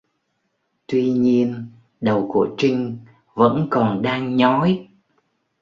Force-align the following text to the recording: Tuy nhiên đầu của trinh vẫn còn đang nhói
Tuy 0.87 1.11
nhiên 1.11 1.65
đầu 2.01 2.29
của 2.33 2.49
trinh 2.57 2.97
vẫn 3.33 3.67
còn 3.71 4.01
đang 4.01 4.35
nhói 4.35 4.87